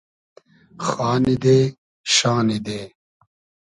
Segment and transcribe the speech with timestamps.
[0.87, 1.59] خانی دې
[2.15, 2.81] شانی دې